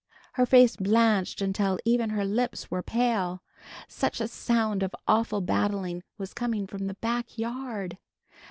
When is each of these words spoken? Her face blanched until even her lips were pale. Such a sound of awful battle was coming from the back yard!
Her 0.33 0.47
face 0.47 0.77
blanched 0.77 1.41
until 1.43 1.77
even 1.85 2.09
her 2.09 2.25
lips 2.25 2.71
were 2.71 2.81
pale. 2.81 3.43
Such 3.87 4.19
a 4.19 4.27
sound 4.27 4.81
of 4.81 4.95
awful 5.07 5.41
battle 5.41 6.01
was 6.17 6.33
coming 6.33 6.65
from 6.65 6.87
the 6.87 6.95
back 6.95 7.37
yard! 7.37 7.99